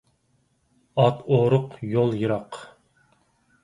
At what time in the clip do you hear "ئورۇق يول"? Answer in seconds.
1.37-2.19